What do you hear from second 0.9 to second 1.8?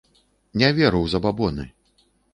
у забабоны.